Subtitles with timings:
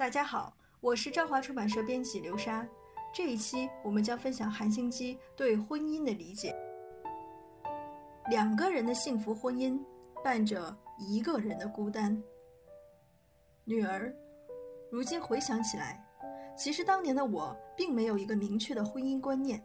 [0.00, 0.50] 大家好，
[0.80, 2.66] 我是朝华出版社编辑刘莎。
[3.12, 6.56] 这一期我们将分享韩星基对婚姻的理解。
[8.30, 9.78] 两个人的幸福婚姻，
[10.24, 12.18] 伴着一个人的孤单。
[13.64, 14.10] 女儿，
[14.90, 16.02] 如今回想起来，
[16.56, 19.62] 其实当年的我并没有一个明确的婚姻观念。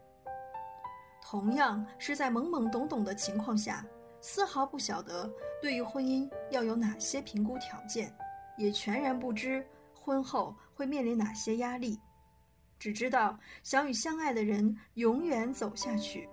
[1.24, 3.86] 同样是在懵懵懂懂的情况下，
[4.20, 5.32] 丝毫不晓得
[5.62, 8.14] 对于婚姻要有哪些评估条件，
[8.58, 9.66] 也全然不知
[10.06, 12.00] 婚后会面临哪些压力。
[12.77, 16.30] 只知道想与相爱的人永远走下去，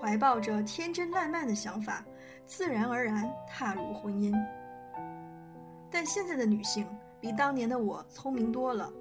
[0.00, 2.04] 怀抱着天真烂漫的想法，
[2.44, 4.34] 自然而然踏入婚姻。
[5.88, 6.84] 但现在的女性
[7.20, 8.92] 比当年的我聪明多了。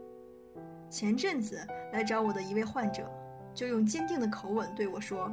[0.87, 3.11] 前阵子来找我的一位患者，
[3.55, 5.31] 就用坚定的口吻对我说：“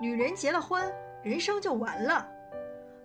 [0.00, 0.90] 女人结了婚，
[1.22, 2.26] 人生就完了。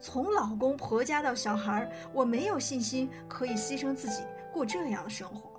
[0.03, 4.21] 从老公婆家到小孩，我没有信心可以牺牲自己
[4.52, 5.49] 过这样的生活。”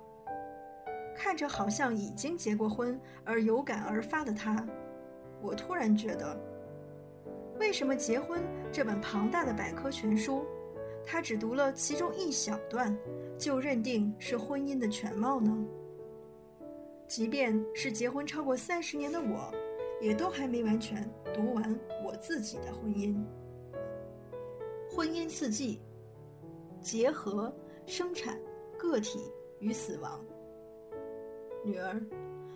[1.17, 4.63] 看着好像已经结过婚而有感而发的他，
[5.41, 6.39] 我突然觉得，
[7.59, 8.39] 为什么结婚
[8.71, 10.45] 这本庞大的百科全书，
[11.03, 12.95] 他只读了其中一小段，
[13.39, 15.57] 就认定是婚姻的全貌呢？
[17.07, 19.51] 即便是结婚超过三十年的我，
[19.99, 23.17] 也都还没完全读完我自己的婚姻。
[24.95, 25.81] 婚姻四季：
[26.81, 27.53] 结合、
[27.85, 28.39] 生产、
[28.77, 29.19] 个体
[29.59, 30.23] 与死亡。
[31.65, 32.01] 女儿，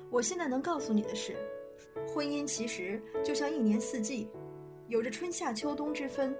[0.09, 1.35] 我现在能告诉你的是，
[2.07, 4.29] 婚姻其实就像一年四季，
[4.87, 6.33] 有着春夏秋冬之分。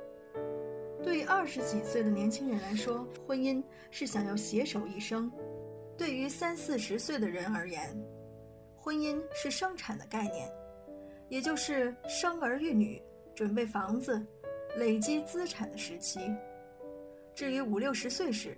[1.04, 5.30] 对于二十几岁的年轻人来说，婚姻是想要携手一生；
[5.98, 7.94] 对于三四十岁的人而言，
[8.74, 10.50] 婚姻是生产的概念，
[11.28, 13.04] 也就是生儿育女、
[13.36, 14.26] 准备房子、
[14.80, 16.20] 累积资产的时期。
[17.36, 18.58] 至于五六十岁时，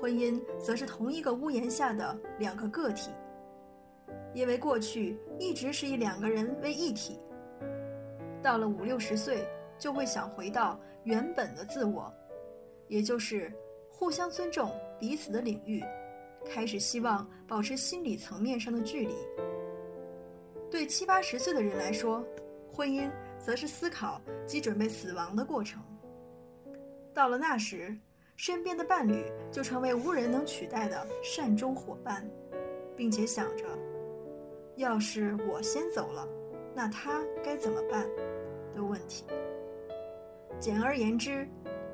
[0.00, 3.10] 婚姻则是同一个屋檐下的两个个体。
[4.34, 7.18] 因为过去一直是以两个人为一体，
[8.42, 9.48] 到了五六十岁
[9.78, 12.12] 就会想回到原本的自我，
[12.86, 13.50] 也就是
[13.90, 14.70] 互相尊重
[15.00, 15.82] 彼此的领域，
[16.44, 19.14] 开始希望保持心理层面上的距离。
[20.70, 22.22] 对七八十岁的人来说，
[22.70, 23.10] 婚姻
[23.46, 25.80] 则是思考及准备死亡的过程。
[27.14, 27.96] 到了那时，
[28.34, 32.28] 身边的伴侣就成为无人能取代的善终伙伴，
[32.96, 33.64] 并且想着。
[34.74, 36.26] 要是我先走了，
[36.74, 38.04] 那他该怎么办？
[38.74, 39.24] 的问题。
[40.58, 41.48] 简而言之，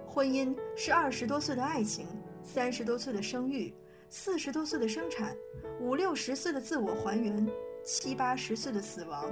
[0.06, 2.06] 婚姻是二十多岁的爱情，
[2.42, 3.74] 三十多岁的生育，
[4.08, 5.36] 四十多岁的生产，
[5.82, 7.46] 五六十岁的自我还原，
[7.84, 9.30] 七八十岁的死亡，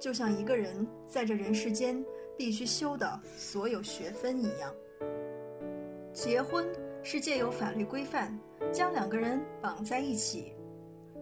[0.00, 2.02] 就像一个人在这人世间
[2.36, 4.74] 必须修的所有学分一样。
[6.12, 6.66] 结婚
[7.02, 8.36] 是借由法律规范
[8.72, 10.54] 将两个人绑在一起。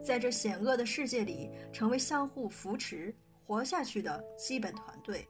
[0.01, 3.13] 在这险恶的世界里，成为相互扶持、
[3.45, 5.27] 活下去的基本团队。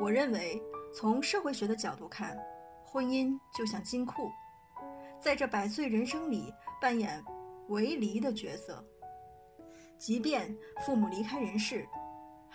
[0.00, 0.62] 我认为，
[0.94, 2.38] 从社会学的角度看，
[2.86, 4.30] 婚姻就像金库，
[5.20, 7.22] 在这百岁人生里扮演
[7.68, 8.82] 为离的角色。
[9.98, 10.56] 即便
[10.86, 11.86] 父母离开人世，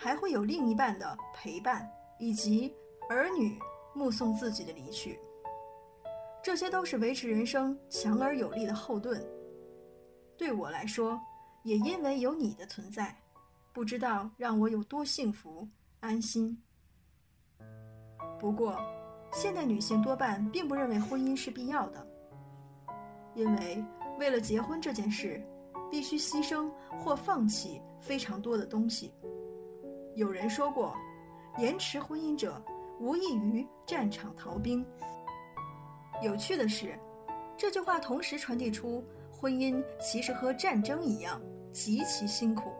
[0.00, 2.72] 还会有另一半的陪伴，以及
[3.10, 3.58] 儿女
[3.92, 5.18] 目送自己的离去。
[6.40, 9.20] 这些都是维持人生强而有力的后盾。
[10.36, 11.20] 对我来说，
[11.64, 13.12] 也因为有你的存在，
[13.74, 16.56] 不知道让我有多幸福安心。
[18.38, 18.80] 不过，
[19.32, 22.06] 现代女性多半并不认为婚姻是必要的，
[23.34, 23.84] 因为
[24.20, 25.44] 为了结婚这件事，
[25.90, 29.12] 必须牺牲或放弃非常多的东西。
[30.18, 30.96] 有人说过
[31.58, 32.60] ：“延迟婚姻者，
[32.98, 34.84] 无异于战场逃兵。”
[36.20, 36.98] 有趣的是，
[37.56, 39.02] 这句话同时传递出。
[39.30, 41.40] 婚姻其实和战争一样
[41.72, 42.72] 极其辛苦，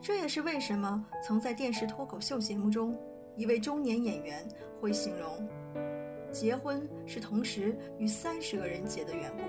[0.00, 2.98] 这也是为什么曾在电视脱口秀节目中，
[3.36, 4.42] 一位中年演员
[4.80, 5.46] 会形容，
[6.32, 9.42] 结婚是同时与三十个人结的缘故。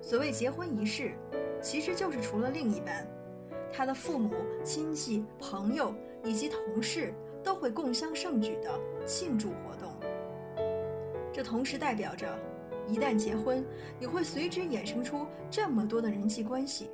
[0.00, 1.14] 所谓结婚仪式，
[1.60, 3.06] 其实就是除了另一半，
[3.74, 7.12] 他的父母亲戚朋友以及同事
[7.42, 9.92] 都会共襄盛举的庆祝活动。
[11.32, 12.38] 这同时代表着。
[12.86, 13.64] 一旦结婚，
[13.98, 16.90] 你会随之衍生出这么多的人际关系。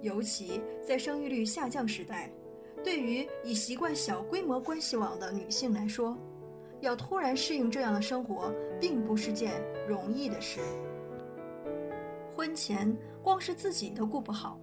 [0.00, 2.32] 尤其在生育率下降时代，
[2.82, 6.16] 对于已习惯小规模关系网的女性来说，
[6.80, 8.50] 要突然适应这样的生活，
[8.80, 9.52] 并不是件
[9.86, 10.58] 容易的事。
[12.34, 14.58] 婚前光是自己都顾不好，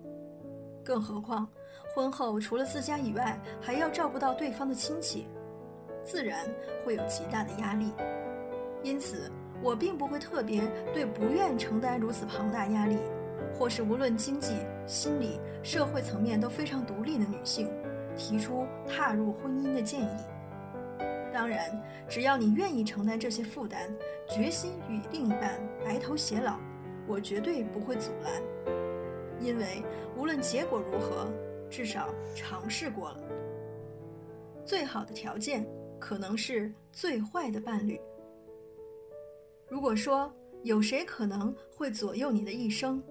[0.83, 1.47] 更何况
[1.95, 5.27] 婚后除了自家以外，还要照顾到对方的亲戚，
[6.03, 6.45] 自然
[6.85, 7.91] 会有极大的压力。
[8.83, 9.31] 因此。
[9.61, 10.61] 我并不会特别
[10.93, 12.97] 对不愿承担如此庞大压力，
[13.57, 17.71] 或是无论经济、心理、社会层面都非常独立的女性，
[18.13, 20.17] 提出踏入婚姻的建议。
[21.31, 23.89] 当然，只要你愿意承担这些负担，
[24.27, 26.57] 决心与另一半白头偕老，
[27.07, 28.33] 我绝对不会阻拦，
[29.43, 29.83] 因为
[30.17, 31.27] 无论结果如何，
[31.69, 33.19] 至少尝试过了。
[34.65, 35.67] 最好的条件
[35.99, 37.99] 可能是最坏的伴侣。
[39.67, 43.03] 如果说有谁可能会左右你的一生，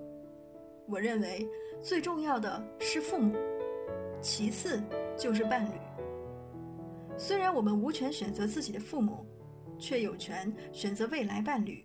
[0.86, 1.46] 我认为
[1.82, 3.36] 最重要的是父母，
[4.20, 4.82] 其次
[5.16, 5.74] 就是伴侣。
[7.18, 9.26] 虽然我们无权选择自己的父母，
[9.78, 11.84] 却有权选择未来伴侣。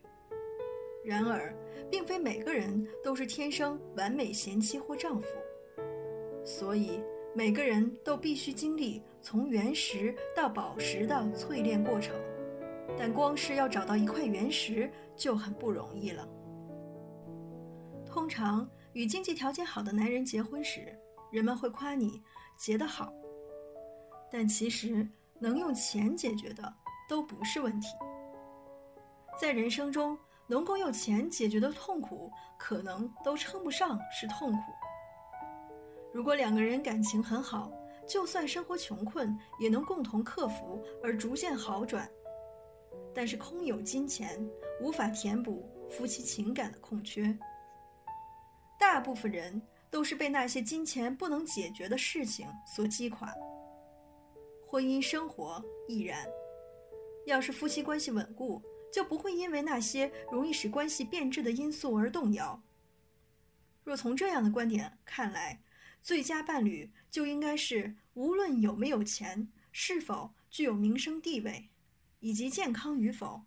[1.08, 1.56] 然而，
[1.90, 5.28] 并非每个人都是天生完美贤妻或丈夫，
[6.44, 7.02] 所以
[7.34, 12.14] 每个人都必须经历从原石到宝石的淬炼过程。
[12.98, 16.28] 但光是要找到一块原石就很不容易了。
[18.06, 20.94] 通常与经济条件好的男人结婚时，
[21.32, 22.22] 人们会夸你
[22.58, 23.14] 结得好，
[24.30, 25.08] 但其实。
[25.40, 26.74] 能用钱解决的
[27.08, 27.90] 都不是问题。
[29.40, 30.18] 在人生中，
[30.48, 34.60] 能够用钱解决的痛苦，可能都称不上是痛苦。
[36.14, 37.72] 如果两个人感情很好，
[38.08, 42.10] 就算生活穷困，也能共同克服而逐渐好转。
[43.14, 44.40] 但是空有金钱，
[44.82, 47.38] 无法填补夫妻情感的空缺。
[48.80, 53.34] 大部分人都是被那些金钱不能解决的事情所击垮。
[54.68, 56.26] 婚姻生活亦然，
[57.26, 58.62] 要是夫妻关系稳固，
[58.92, 62.62] 就不会因为那些容易使关系变质的因素而动摇。
[63.84, 65.62] 若从这样的观点看来，
[66.02, 71.70] 最佳伴侣就应该是无论有没有钱、是否具有名声地位，
[72.20, 73.44] 以及健康与否，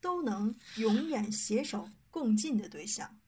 [0.00, 3.18] 都能永远携手共进的对象。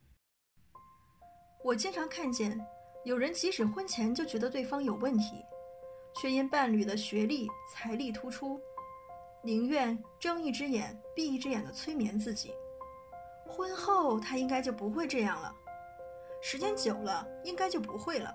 [1.65, 2.61] 我经常看见
[3.05, 5.43] 有人即使婚前就觉得对方有问题。
[6.19, 8.59] 却因伴侣的学历、财力突出，
[9.47, 12.53] 宁愿睁一只眼闭一只眼的催眠自己。
[13.47, 15.55] 婚后他应该就不会这样了，
[16.43, 18.35] 时间久了应该就不会了。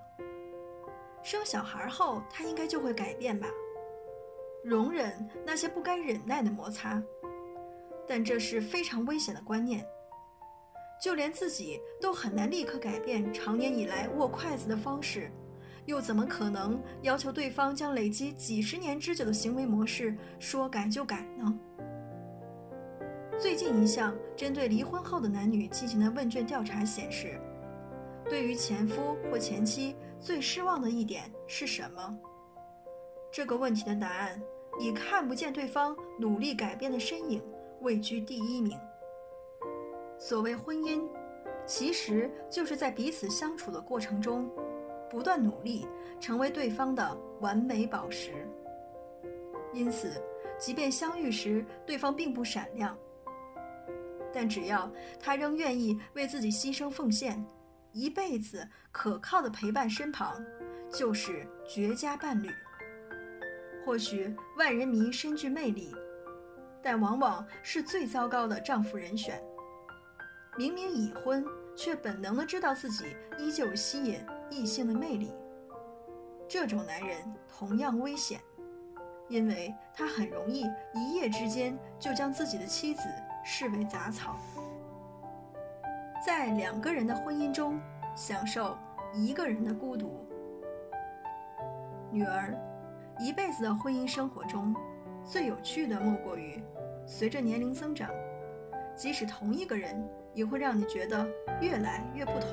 [1.22, 3.50] 生小孩后他应该就会改变吧，
[4.64, 7.04] 容忍那些不该忍耐的摩擦。
[8.08, 9.86] 但这是非常危险的观念，
[11.02, 15.30] 就连自己都很难立刻改变长年以来握筷子的方式。
[15.86, 21.60] 又怎么可能要求对方将累积几十年之久的行为模式说改就改呢？
[23.40, 27.40] 最近一项针对离婚后的男女进行的问卷调查显示，
[28.30, 32.18] 对于前夫或前妻最失望的一点是什么？
[33.32, 34.40] 这个问题的答案
[34.80, 37.42] 以看不见对方努力改变的身影
[37.82, 38.78] 位居第一名。
[40.20, 41.02] 所谓婚姻，
[41.66, 44.48] 其实就是在彼此相处的过程中。
[45.12, 45.86] 不断努力，
[46.22, 48.32] 成为对方的完美宝石。
[49.74, 50.10] 因此，
[50.58, 52.98] 即便相遇时对方并不闪亮，
[54.34, 57.46] 但只要他仍愿意为自己牺牲奉献，
[57.92, 60.42] 一辈子可靠的陪伴身旁，
[60.90, 62.50] 就是绝佳伴侣。
[63.86, 65.94] 或许万人迷深具魅力，
[66.82, 69.44] 但往往是最糟糕的丈夫人选。
[70.58, 73.06] 明明已婚，却本能的知道自己
[73.38, 74.24] 依旧吸引。
[74.52, 75.32] 异性的魅力，
[76.48, 77.18] 这种男人
[77.48, 78.40] 同样危险，
[79.30, 83.04] 因为他很容易一夜之间就将自己的妻子
[83.46, 84.36] 视为杂草。
[86.24, 87.80] 在两个人的婚姻中，
[88.14, 88.78] 享受
[89.14, 90.28] 一个人的孤独。
[92.12, 92.54] 女儿，
[93.20, 94.76] 一辈子的婚姻生活中，
[95.24, 96.62] 最有趣的莫过于，
[97.06, 98.12] 随着年龄增长，
[98.98, 101.26] 即使同一个人，也会让你觉得
[101.62, 102.50] 越来越不同。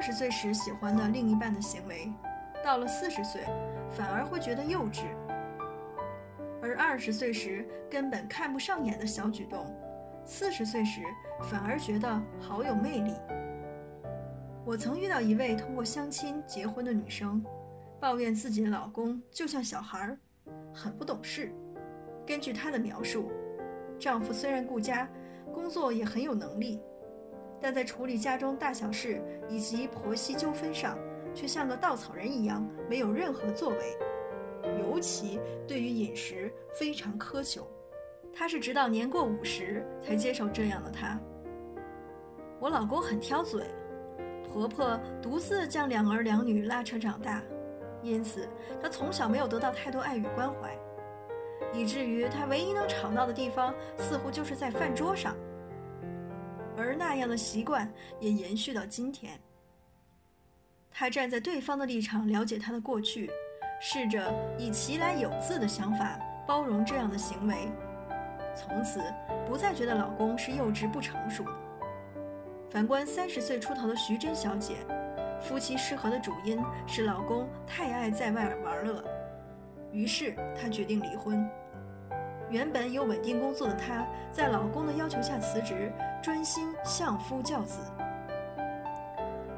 [0.00, 2.10] 二十岁时喜欢的另一半的行为，
[2.64, 3.42] 到了四十岁，
[3.90, 5.02] 反而会觉得幼稚；
[6.62, 9.66] 而二十岁时根本看不上眼的小举动，
[10.24, 11.02] 四十岁时
[11.42, 13.12] 反而觉得好有魅力。
[14.64, 17.44] 我曾遇到一位通过相亲结婚的女生，
[18.00, 20.16] 抱怨自己的老公就像小孩，
[20.72, 21.52] 很不懂事。
[22.26, 23.30] 根据她的描述，
[23.98, 25.06] 丈夫虽然顾家，
[25.52, 26.80] 工作也很有能力。
[27.60, 30.98] 但在处理家中大小事以及婆媳纠纷上，
[31.34, 33.76] 却像个稻草人一样，没有任何作为。
[34.78, 37.66] 尤其对于饮食非常苛求，
[38.32, 41.18] 她是直到年过五十才接受这样的她。
[42.58, 43.64] 我老公很挑嘴，
[44.46, 47.42] 婆婆独自将两儿两女拉扯长大，
[48.02, 48.48] 因此
[48.82, 50.76] 他从小没有得到太多爱与关怀。
[51.72, 55.36] 以至于他唯一能吵闹的地方似乎就是在饭桌上。
[56.80, 59.38] 而那样的习惯也延续到今天。
[60.90, 63.30] 他站在对方的立场，了解他的过去，
[63.80, 67.68] 试着以其来有自的想法包容这样的行为，
[68.54, 69.00] 从此
[69.46, 71.52] 不再觉得老公是幼稚不成熟的。
[72.70, 74.76] 反观三十岁出头的徐珍小姐，
[75.40, 79.04] 夫妻失和的主因是老公太爱在外玩乐，
[79.92, 81.48] 于是她决定离婚。
[82.50, 85.92] 原本有稳定工作的她，在老公的要求下辞职，
[86.22, 87.78] 专心相夫教子。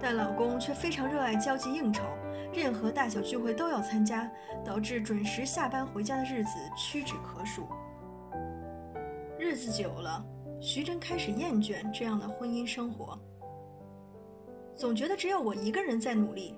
[0.01, 2.03] 但老公却非常热爱交际应酬，
[2.53, 4.31] 任何大小聚会都要参加，
[4.65, 7.67] 导致准时下班回家的日子屈指可数。
[9.39, 10.25] 日子久了，
[10.61, 13.19] 徐峥开始厌倦这样的婚姻生活，
[14.77, 16.57] 总觉得只有我一个人在努力。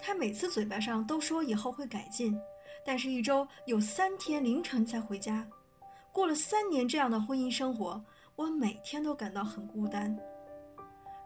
[0.00, 2.38] 他每次嘴巴上都说以后会改进，
[2.84, 5.46] 但是一周有三天凌晨才回家。
[6.16, 8.02] 过了三年这样的婚姻生活，
[8.36, 10.18] 我每天都感到很孤单。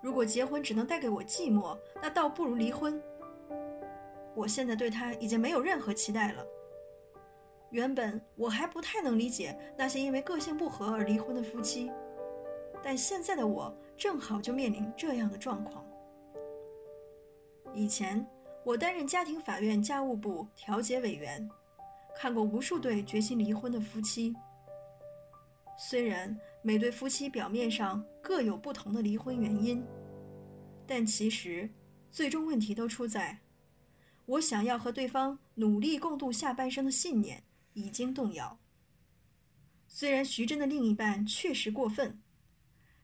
[0.03, 3.01] 如果结婚只能带给我寂寞，那倒不如离婚。
[4.35, 6.45] 我现在对他已经没有任何期待了。
[7.71, 11.89] 原本我还不太能理解那些因为个性不合而离婚的夫妻，
[12.83, 15.87] 但现在的我正好就面临这样的状况。
[17.73, 18.27] 以前
[18.65, 21.49] 我担任家庭法院家务部调解委员，
[22.17, 24.35] 看过无数对决心离婚的夫妻。
[25.83, 29.83] 虽然每对夫妻表面上各有不同的离婚原因，
[30.87, 31.71] 但其实
[32.11, 33.39] 最终问题都出在
[34.27, 38.61] 我想要和对方努力共度下半生的信念已经动摇。
[39.89, 42.21] 虽然徐真的另一半确实过分，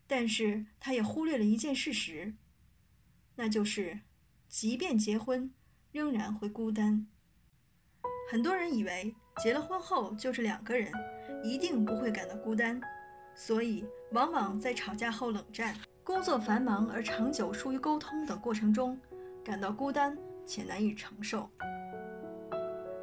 [0.07, 2.35] 但是他也忽略了一件事实，
[3.37, 4.01] 那就是
[4.49, 5.51] 即便结婚，
[5.93, 7.07] 仍然会孤单。
[8.31, 10.93] 很多人以为结了婚后就是两个人。
[11.43, 12.81] 一定不会感到孤单，
[13.35, 18.99] 所以往往在吵架后冷战、工作繁忙而长久疏于沟通等过程中，
[19.45, 21.49] 感到孤单且难以承受。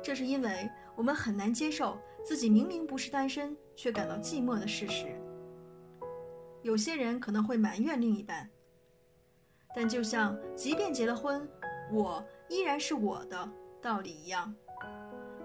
[0.02, 5.08] 这是因为我们很难接受自己明明不是单身却感到寂寞的事实。
[6.62, 8.50] 有些人可能会埋怨另一半，
[9.76, 11.48] 但就像即便结了婚，
[11.92, 13.50] 我依然是我的
[13.82, 14.54] 道理一样。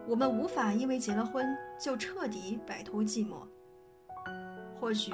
[0.09, 3.47] 我们无法因为结了婚就彻底摆脱寂寞。
[4.81, 5.13] 或许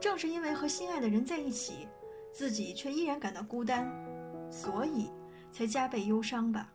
[0.00, 1.88] 正是因为和心爱的人在一起，
[2.32, 3.90] 自己却依然感到孤单，
[4.48, 5.10] 所以
[5.50, 6.72] 才加倍忧伤吧。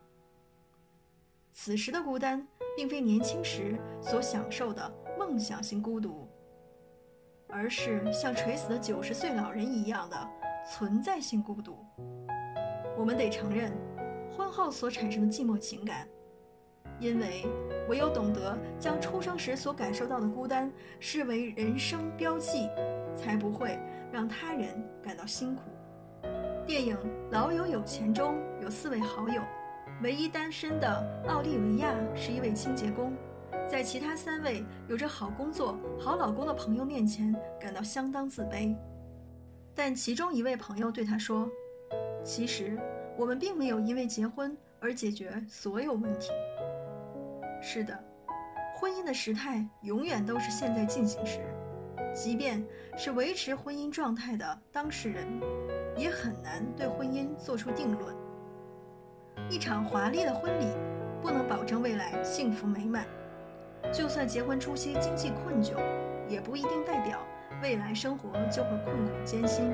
[1.53, 6.27] 此时的孤单，并非年轻时所享受的梦想性孤独，
[7.47, 10.29] 而是像垂死的九十岁老人一样的
[10.69, 11.77] 存在性孤独。
[12.97, 13.71] 我们得承认，
[14.35, 16.05] 婚后所产生的寂寞情感。
[17.01, 17.47] 因为
[17.89, 22.69] 唯有懂得将出生时所感受到的孤单视为人生标记，
[23.15, 23.79] 才不会
[24.11, 24.69] 让他人
[25.01, 25.63] 感到辛苦。
[26.67, 26.95] 电影
[27.31, 29.41] 《老友有钱》中有四位好友，
[30.03, 33.11] 唯一单身的奥利维亚是一位清洁工，
[33.67, 38.75] 在其他三位有着好工作、好老公的朋友面前感到相当自卑。
[39.73, 41.49] 但其中一位朋友对他说
[42.23, 42.77] ：“其实
[43.17, 46.29] 我们并没有因为结婚而解决所有问题。”
[47.61, 47.97] 是的，
[48.75, 51.39] 婚姻的时态永远都是现在进行时，
[52.11, 52.65] 即便
[52.97, 55.27] 是维持婚姻状态的当事人，
[55.95, 58.15] 也很难对婚姻做出定论。
[59.47, 60.65] 一场华丽的婚礼
[61.21, 63.05] 不能保证未来幸福美满，
[63.93, 65.75] 就算结婚初期经济困窘，
[66.27, 67.19] 也不一定代表
[67.61, 69.71] 未来生活就会困苦艰辛。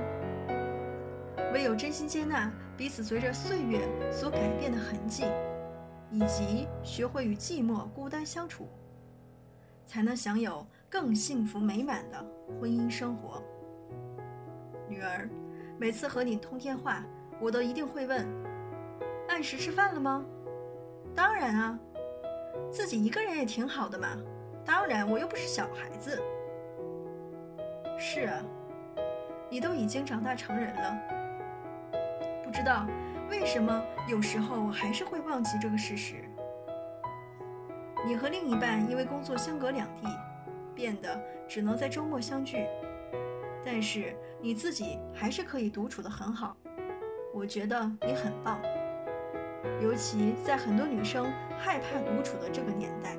[1.53, 3.79] 唯有真心接纳彼此随着岁月
[4.11, 5.23] 所改变的痕迹。
[6.11, 8.67] 以及学会与寂寞、孤单相处，
[9.85, 12.25] 才能享有更幸福美满的
[12.59, 13.41] 婚姻生活。
[14.87, 15.29] 女儿，
[15.77, 17.03] 每次和你通电话，
[17.41, 18.25] 我都一定会问：
[19.27, 20.25] 按时吃饭了吗？
[21.13, 21.79] 当然啊，
[22.71, 24.07] 自己一个人也挺好的嘛。
[24.65, 26.21] 当然，我又不是小孩子。
[27.97, 28.41] 是啊，
[29.49, 30.97] 你都已经长大成人了，
[32.43, 32.85] 不知道。
[33.29, 36.23] 为什么有时候还是会忘记这个事实？
[38.05, 40.07] 你和另一半因为工作相隔两地，
[40.73, 42.65] 变得只能在周末相聚，
[43.65, 46.55] 但是你自己还是可以独处的很好。
[47.33, 48.59] 我觉得你很棒，
[49.81, 53.15] 尤其在很多女生害怕独处的这个年代。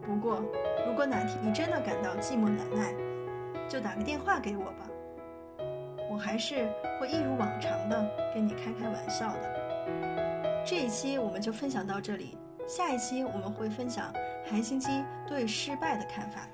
[0.00, 0.42] 不过，
[0.86, 2.94] 如果哪天你真的感到寂寞难耐，
[3.68, 4.88] 就打个电话给我吧。
[6.12, 6.68] 我还是
[7.00, 10.62] 会一如往常的跟你开开玩笑的。
[10.62, 12.36] 这一期我们就分享到这里，
[12.68, 14.12] 下一期我们会分享
[14.44, 16.46] 韩星基对失败的看法。